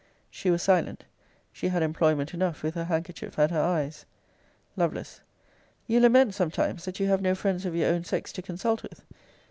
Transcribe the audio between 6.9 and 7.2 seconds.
you